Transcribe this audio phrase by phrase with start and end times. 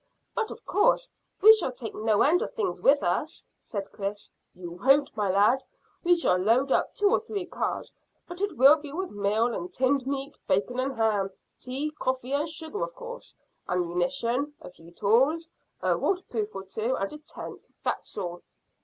[0.33, 1.11] "But of course
[1.43, 4.31] we shall take no end of things with us," said Chris.
[4.55, 5.63] "You won't, my lad.
[6.03, 7.93] We shall load up two or three cars,
[8.27, 11.29] but it will be with meal and tinned meat, bacon and ham.
[11.59, 13.35] Tea, coffee, and sugar, of course.
[13.69, 15.51] Ammunition, a few tools,
[15.83, 17.67] a waterproof or two, and a tent.
[17.83, 18.41] That's all."